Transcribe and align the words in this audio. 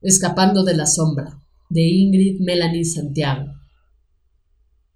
Escapando 0.00 0.64
de 0.64 0.74
la 0.74 0.86
sombra, 0.86 1.42
de 1.68 1.82
Ingrid 1.82 2.40
Melanie 2.40 2.84
Santiago. 2.84 3.52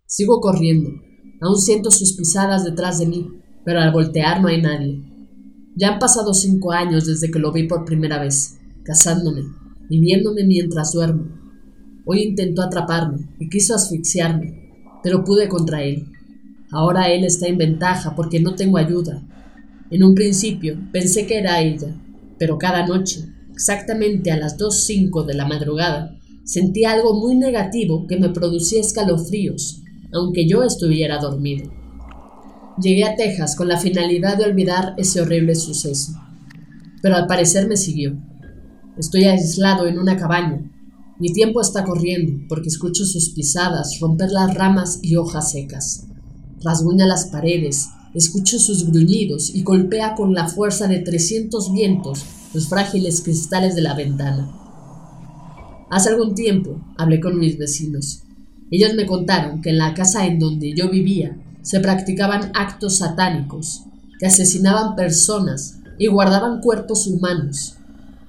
Sigo 0.06 0.40
corriendo, 0.40 1.05
Aún 1.40 1.58
siento 1.58 1.90
sus 1.90 2.14
pisadas 2.14 2.64
detrás 2.64 2.98
de 2.98 3.06
mí, 3.06 3.28
pero 3.64 3.80
al 3.80 3.92
voltear 3.92 4.40
no 4.40 4.48
hay 4.48 4.62
nadie. 4.62 5.02
Ya 5.74 5.92
han 5.92 5.98
pasado 5.98 6.32
cinco 6.32 6.72
años 6.72 7.04
desde 7.04 7.30
que 7.30 7.38
lo 7.38 7.52
vi 7.52 7.64
por 7.64 7.84
primera 7.84 8.18
vez, 8.18 8.58
cazándome 8.84 9.42
y 9.90 10.00
viéndome 10.00 10.44
mientras 10.44 10.92
duermo. 10.92 11.26
Hoy 12.06 12.22
intentó 12.22 12.62
atraparme 12.62 13.28
y 13.38 13.50
quiso 13.50 13.74
asfixiarme, 13.74 14.72
pero 15.02 15.24
pude 15.24 15.48
contra 15.48 15.82
él. 15.82 16.06
Ahora 16.70 17.10
él 17.10 17.24
está 17.24 17.46
en 17.48 17.58
ventaja 17.58 18.14
porque 18.14 18.40
no 18.40 18.54
tengo 18.54 18.78
ayuda. 18.78 19.22
En 19.90 20.02
un 20.02 20.14
principio 20.14 20.78
pensé 20.92 21.26
que 21.26 21.38
era 21.38 21.60
ella, 21.60 21.94
pero 22.38 22.58
cada 22.58 22.86
noche, 22.86 23.26
exactamente 23.52 24.30
a 24.32 24.38
las 24.38 24.56
2.05 24.56 25.26
de 25.26 25.34
la 25.34 25.46
madrugada, 25.46 26.16
sentí 26.44 26.84
algo 26.84 27.20
muy 27.20 27.34
negativo 27.34 28.06
que 28.06 28.18
me 28.18 28.30
producía 28.30 28.80
escalofríos 28.80 29.82
aunque 30.12 30.48
yo 30.48 30.62
estuviera 30.62 31.18
dormido. 31.18 31.70
Llegué 32.80 33.04
a 33.04 33.16
Texas 33.16 33.56
con 33.56 33.68
la 33.68 33.78
finalidad 33.78 34.36
de 34.36 34.44
olvidar 34.44 34.94
ese 34.98 35.20
horrible 35.20 35.54
suceso, 35.54 36.12
pero 37.02 37.16
al 37.16 37.26
parecer 37.26 37.66
me 37.68 37.76
siguió. 37.76 38.16
Estoy 38.98 39.24
aislado 39.24 39.86
en 39.86 39.98
una 39.98 40.16
cabaña. 40.16 40.70
Mi 41.18 41.32
tiempo 41.32 41.60
está 41.60 41.84
corriendo 41.84 42.44
porque 42.48 42.68
escucho 42.68 43.04
sus 43.06 43.30
pisadas 43.30 43.98
romper 44.00 44.30
las 44.30 44.54
ramas 44.54 44.98
y 45.02 45.16
hojas 45.16 45.52
secas. 45.52 46.06
Rasguña 46.62 47.06
las 47.06 47.26
paredes, 47.26 47.88
escucho 48.14 48.58
sus 48.58 48.86
gruñidos 48.86 49.54
y 49.54 49.62
golpea 49.62 50.14
con 50.14 50.34
la 50.34 50.48
fuerza 50.48 50.86
de 50.88 50.98
300 50.98 51.72
vientos 51.72 52.24
los 52.52 52.68
frágiles 52.68 53.20
cristales 53.22 53.74
de 53.74 53.82
la 53.82 53.94
ventana. 53.94 54.50
Hace 55.90 56.10
algún 56.10 56.34
tiempo 56.34 56.80
hablé 56.96 57.20
con 57.20 57.38
mis 57.38 57.58
vecinos. 57.58 58.25
Ellos 58.70 58.94
me 58.94 59.06
contaron 59.06 59.62
que 59.62 59.70
en 59.70 59.78
la 59.78 59.94
casa 59.94 60.26
en 60.26 60.38
donde 60.38 60.74
yo 60.74 60.90
vivía 60.90 61.36
se 61.62 61.80
practicaban 61.80 62.50
actos 62.54 62.98
satánicos, 62.98 63.84
que 64.18 64.26
asesinaban 64.26 64.96
personas 64.96 65.78
y 65.98 66.08
guardaban 66.08 66.60
cuerpos 66.60 67.06
humanos. 67.06 67.76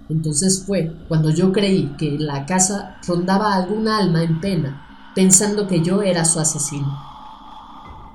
Entonces 0.10 0.64
fue 0.66 0.94
cuando 1.08 1.31
yo 1.31 1.52
creí 1.52 1.96
que 1.97 2.16
en 2.16 2.26
la 2.26 2.46
casa 2.46 2.97
rondaba 3.08 3.56
algún 3.56 3.88
alma 3.88 4.24
en 4.24 4.40
pena, 4.40 5.12
pensando 5.16 5.68
que 5.68 5.84
yo 5.84 6.02
era 6.02 6.24
su 6.24 6.40
asesino. 6.40 6.97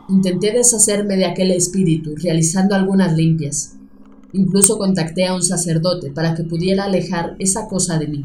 Intenté 0.09 0.53
deshacerme 0.53 1.17
de 1.17 1.27
aquel 1.27 1.51
espíritu 1.51 2.15
realizando 2.23 2.75
algunas 2.75 3.17
limpias. 3.17 3.75
Incluso 4.33 4.79
contacté 4.79 5.27
a 5.27 5.35
un 5.35 5.43
sacerdote 5.43 6.11
para 6.11 6.35
que 6.35 6.45
pudiera 6.45 6.85
alejar 6.85 7.37
esa 7.39 7.69
cosa 7.69 7.99
de 7.99 8.09
mí. 8.09 8.25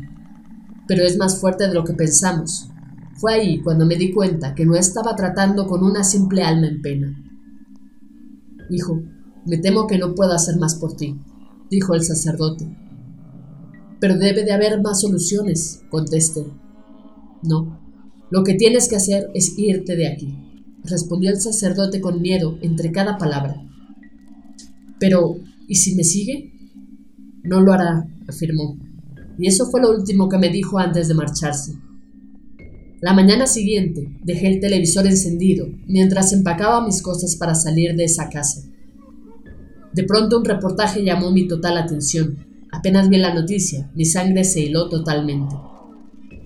Pero 0.88 1.04
es 1.04 1.18
más 1.18 1.40
fuerte 1.40 1.68
de 1.68 1.74
lo 1.74 1.84
que 1.84 1.94
pensamos. 1.94 2.70
Fue 3.18 3.34
ahí 3.34 3.62
cuando 3.62 3.86
me 3.86 3.96
di 3.96 4.12
cuenta 4.12 4.54
que 4.54 4.66
no 4.66 4.76
estaba 4.76 5.16
tratando 5.16 5.66
con 5.66 5.84
una 5.84 6.04
simple 6.04 6.44
alma 6.44 6.68
en 6.68 6.82
pena. 6.82 7.24
Hijo, 8.70 9.02
me 9.46 9.58
temo 9.58 9.88
que 9.88 9.98
no 9.98 10.14
puedo 10.14 10.34
hacer 10.34 10.58
más 10.58 10.76
por 10.76 10.96
ti, 10.96 11.16
dijo 11.72 11.96
el 11.96 12.04
sacerdote. 12.04 12.68
Pero 14.00 14.18
debe 14.18 14.44
de 14.44 14.52
haber 14.52 14.82
más 14.82 15.02
soluciones, 15.02 15.82
contesté. 15.90 16.46
No, 17.42 17.80
lo 18.30 18.44
que 18.44 18.54
tienes 18.54 18.88
que 18.88 18.98
hacer 18.98 19.30
es 19.34 19.58
irte 19.58 19.96
de 19.96 20.08
aquí, 20.08 20.38
respondió 20.84 21.32
el 21.32 21.42
sacerdote 21.42 22.00
con 22.02 22.22
miedo 22.22 22.60
entre 22.62 22.92
cada 22.92 23.18
palabra. 23.18 23.64
Pero, 25.00 25.38
¿y 25.68 25.76
si 25.76 25.96
me 25.96 26.04
sigue? 26.04 26.52
No 27.44 27.62
lo 27.62 27.74
hará, 27.74 28.08
afirmó. 28.28 28.78
Y 29.40 29.48
eso 29.48 29.66
fue 29.72 29.82
lo 29.82 29.92
último 29.92 30.30
que 30.30 30.38
me 30.38 30.50
dijo 30.50 30.78
antes 30.78 31.08
de 31.08 31.14
marcharse. 31.14 31.74
La 33.00 33.14
mañana 33.14 33.46
siguiente 33.46 34.10
dejé 34.24 34.48
el 34.48 34.60
televisor 34.60 35.06
encendido 35.06 35.68
mientras 35.86 36.34
empacaba 36.34 36.84
mis 36.84 37.04
cosas 37.04 37.36
para 37.36 37.54
salir 37.54 37.96
de 37.96 38.06
esa 38.06 38.28
casa. 38.30 38.64
De 39.94 40.04
pronto 40.04 40.40
un 40.40 40.46
reportaje 40.46 41.04
llamó 41.04 41.32
mi 41.32 41.48
total 41.48 41.78
atención. 41.78 42.44
Apenas 42.72 43.08
vi 43.10 43.18
la 43.18 43.36
noticia, 43.36 43.92
mi 43.94 44.06
sangre 44.06 44.44
se 44.44 44.62
hiló 44.62 44.90
totalmente. 44.90 45.56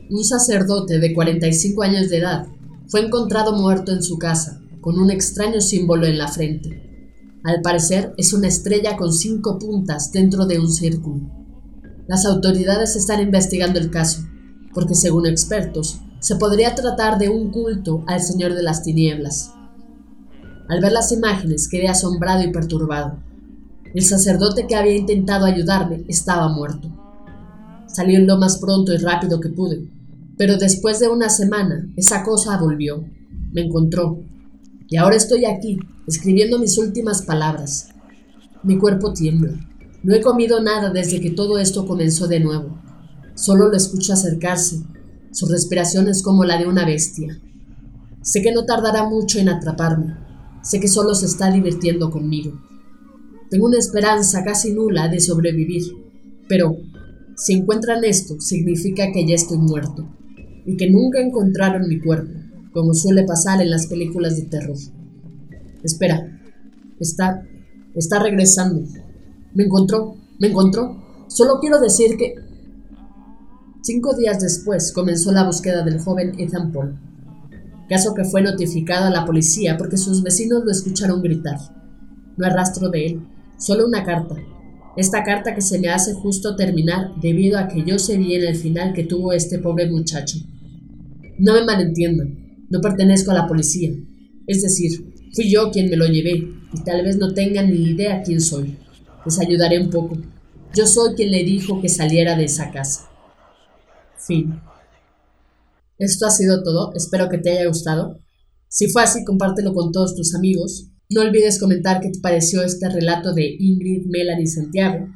Un 0.10 0.26
sacerdote 0.26 1.00
de 1.00 1.14
45 1.14 1.84
años 1.84 2.10
de 2.10 2.18
edad 2.18 2.48
fue 2.88 3.06
encontrado 3.06 3.56
muerto 3.56 3.94
en 3.94 4.04
su 4.04 4.18
casa, 4.18 4.62
con 4.82 5.00
un 5.00 5.10
extraño 5.10 5.62
símbolo 5.62 6.06
en 6.06 6.18
la 6.18 6.28
frente. 6.28 7.14
Al 7.46 7.62
parecer 7.62 8.14
es 8.18 8.34
una 8.34 8.50
estrella 8.50 8.98
con 8.98 9.14
cinco 9.14 9.58
puntas 9.58 10.12
dentro 10.12 10.46
de 10.46 10.60
un 10.60 10.70
círculo. 10.70 11.22
Las 12.10 12.26
autoridades 12.26 12.98
están 12.98 13.22
investigando 13.22 13.80
el 13.80 13.90
caso, 13.90 14.28
porque 14.74 14.96
según 14.96 15.28
expertos, 15.28 16.02
se 16.22 16.36
podría 16.36 16.76
tratar 16.76 17.18
de 17.18 17.30
un 17.30 17.52
culto 17.52 18.04
al 18.08 18.22
Señor 18.22 18.54
de 18.54 18.62
las 18.62 18.84
Tinieblas. 18.84 19.54
Al 20.70 20.80
ver 20.80 20.92
las 20.92 21.12
imágenes 21.12 21.68
quedé 21.68 21.88
asombrado 21.88 22.44
y 22.44 22.52
perturbado. 22.52 23.18
El 23.94 24.04
sacerdote 24.04 24.68
que 24.68 24.76
había 24.76 24.96
intentado 24.96 25.46
ayudarme 25.46 26.06
estaba 26.08 26.48
muerto. 26.48 26.90
Salí 27.88 28.16
lo 28.18 28.38
más 28.38 28.60
pronto 28.60 28.94
y 28.94 28.98
rápido 28.98 29.40
que 29.40 29.50
pude, 29.50 29.90
pero 30.38 30.58
después 30.58 31.00
de 31.00 31.10
una 31.10 31.28
semana 31.28 31.90
esa 31.98 32.24
cosa 32.24 32.56
volvió, 32.58 33.04
me 33.52 33.62
encontró, 33.62 34.20
y 34.88 34.98
ahora 34.98 35.16
estoy 35.16 35.46
aquí, 35.46 35.80
escribiendo 36.08 36.60
mis 36.60 36.78
últimas 36.78 37.24
palabras. 37.24 37.90
Mi 38.62 38.78
cuerpo 38.78 39.12
tiembla. 39.12 39.54
No 40.04 40.14
he 40.14 40.22
comido 40.22 40.62
nada 40.62 40.92
desde 40.92 41.20
que 41.20 41.32
todo 41.32 41.58
esto 41.58 41.88
comenzó 41.88 42.28
de 42.28 42.40
nuevo. 42.40 42.80
Solo 43.34 43.70
lo 43.70 43.76
escucho 43.76 44.14
acercarse, 44.14 44.84
su 45.32 45.48
respiración 45.48 46.08
es 46.10 46.22
como 46.22 46.44
la 46.44 46.58
de 46.58 46.68
una 46.68 46.86
bestia. 46.86 47.40
Sé 48.22 48.42
que 48.42 48.52
no 48.52 48.66
tardará 48.66 49.08
mucho 49.08 49.40
en 49.40 49.50
atraparme. 49.50 50.16
Sé 50.62 50.80
que 50.80 50.88
solo 50.88 51.16
se 51.16 51.26
está 51.26 51.50
divirtiendo 51.50 52.12
conmigo. 52.12 52.62
Tengo 53.50 53.66
una 53.66 53.80
esperanza 53.80 54.44
casi 54.44 54.74
nula 54.74 55.08
de 55.08 55.20
sobrevivir, 55.20 55.84
pero 56.48 56.78
si 57.36 57.54
encuentran 57.54 58.04
esto, 58.04 58.40
significa 58.40 59.12
que 59.12 59.26
ya 59.26 59.36
estoy 59.36 59.58
muerto 59.58 60.08
y 60.66 60.78
que 60.78 60.90
nunca 60.90 61.20
encontraron 61.20 61.88
mi 61.88 62.00
cuerpo, 62.00 62.32
como 62.74 62.94
suele 62.94 63.24
pasar 63.24 63.62
en 63.62 63.72
las 63.72 63.88
películas 63.88 64.36
de 64.36 64.44
terror. 64.44 64.78
Espera, 65.84 66.40
está, 67.00 67.48
está 67.96 68.20
regresando. 68.20 68.84
Me 69.54 69.64
encontró, 69.64 70.16
me 70.40 70.50
encontró. 70.50 71.26
Solo 71.28 71.60
quiero 71.60 71.80
decir 71.80 72.18
que 72.18 72.36
Cinco 73.84 74.16
días 74.16 74.40
después 74.40 74.92
comenzó 74.92 75.32
la 75.32 75.44
búsqueda 75.44 75.84
del 75.84 75.98
joven 75.98 76.40
Ethan 76.40 76.72
Paul, 76.72 77.00
caso 77.90 78.14
que 78.14 78.26
fue 78.26 78.44
notificado 78.44 79.06
a 79.06 79.10
la 79.10 79.26
policía 79.26 79.76
porque 79.76 79.98
sus 79.98 80.22
vecinos 80.22 80.64
lo 80.64 80.70
escucharon 80.70 81.24
gritar. 81.24 81.58
No 82.38 82.46
hay 82.46 82.52
rastro 82.52 82.90
de 82.90 83.08
él, 83.08 83.22
solo 83.58 83.88
una 83.88 84.04
carta. 84.04 84.36
Esta 84.96 85.24
carta 85.24 85.56
que 85.56 85.62
se 85.62 85.80
me 85.80 85.90
hace 85.90 86.14
justo 86.14 86.56
terminar 86.56 87.20
debido 87.24 87.58
a 87.58 87.68
que 87.68 87.84
yo 87.84 87.98
sé 87.98 88.18
bien 88.18 88.44
el 88.44 88.56
final 88.56 88.94
que 88.94 89.04
tuvo 89.04 89.34
este 89.34 89.58
pobre 89.58 89.90
muchacho. 89.90 90.38
No 91.40 91.56
me 91.56 91.66
malentiendan, 91.66 92.68
no 92.70 92.82
pertenezco 92.82 93.32
a 93.32 93.36
la 93.36 93.48
policía. 93.48 93.94
Es 94.46 94.62
decir, 94.62 94.92
fui 95.34 95.52
yo 95.52 95.72
quien 95.72 95.90
me 95.90 95.98
lo 95.98 96.06
llevé 96.06 96.34
y 96.72 96.84
tal 96.86 97.04
vez 97.04 97.18
no 97.18 97.34
tengan 97.34 97.72
ni 97.72 97.82
idea 97.82 98.22
quién 98.22 98.42
soy. 98.42 98.78
Les 99.26 99.40
ayudaré 99.40 99.82
un 99.82 99.90
poco. 99.90 100.20
Yo 100.76 100.86
soy 100.86 101.16
quien 101.16 101.32
le 101.32 101.44
dijo 101.44 101.82
que 101.82 101.90
saliera 101.90 102.36
de 102.36 102.44
esa 102.44 102.70
casa. 102.70 103.11
Fin. 104.26 104.62
Esto 105.98 106.26
ha 106.26 106.32
sido 106.32 106.64
todo, 106.64 106.94
espero 106.96 107.30
que 107.30 107.38
te 107.38 107.52
haya 107.52 107.68
gustado. 107.68 108.20
Si 108.68 108.88
fue 108.88 109.04
así, 109.04 109.24
compártelo 109.26 109.74
con 109.74 109.92
todos 109.92 110.16
tus 110.16 110.34
amigos 110.34 110.88
No 111.10 111.22
olvides 111.22 111.60
comentar 111.60 112.00
qué 112.00 112.10
te 112.10 112.22
pareció 112.22 112.64
este 112.64 112.90
relato 112.90 113.34
de 113.34 113.56
Ingrid, 113.60 114.06
Melanie 114.06 114.48
Santiago. 114.48 115.10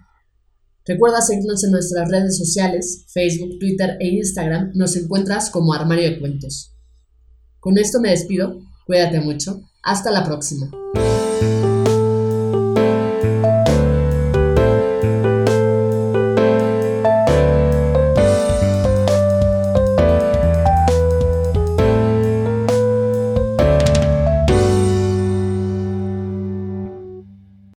Recuerda 0.86 1.22
seguirnos 1.22 1.64
en 1.64 1.72
nuestras 1.72 2.10
redes 2.10 2.38
sociales, 2.38 3.06
Facebook, 3.08 3.58
Twitter 3.60 3.98
e 4.00 4.10
Instagram. 4.10 4.72
Nos 4.76 4.98
encuentras 4.98 5.50
como 5.50 5.74
Armario 5.74 6.10
de 6.10 6.20
Cuentos. 6.20 6.74
Con 7.62 7.78
esto 7.78 8.02
me 8.02 8.12
despido. 8.12 8.60
Cuídate 8.86 9.22
mucho. 9.22 9.62
Hasta 9.82 10.12
la 10.12 10.26
próxima. 10.26 10.70